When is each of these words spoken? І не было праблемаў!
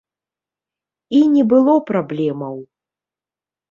І 1.19 1.21
не 1.35 1.43
было 1.53 1.73
праблемаў! 1.93 2.55